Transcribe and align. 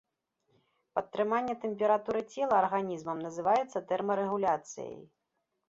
Падтрыманне 0.99 1.55
тэмпературы 1.65 2.21
цела 2.33 2.55
арганізмам 2.63 3.23
называецца 3.29 3.85
тэрмарэгуляцыяй. 3.93 5.01